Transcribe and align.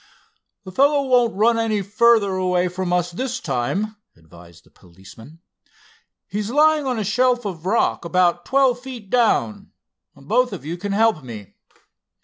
"The 0.63 0.71
fellow 0.71 1.03
won't 1.07 1.35
run 1.35 1.59
any 1.59 1.83
further 1.83 2.31
away 2.33 2.69
from 2.69 2.91
us 2.91 3.11
this 3.11 3.39
time," 3.39 3.97
advised 4.15 4.63
the 4.63 4.71
policeman. 4.71 5.41
"He's 6.27 6.49
lying 6.49 6.87
on 6.87 6.97
a 6.97 7.03
shelf 7.03 7.45
of 7.45 7.67
rock 7.67 8.03
about 8.03 8.43
twelve 8.43 8.79
feet 8.79 9.11
down. 9.11 9.69
Both 10.15 10.53
of 10.53 10.65
you 10.65 10.75
can 10.75 10.91
help 10.93 11.23
me." 11.23 11.53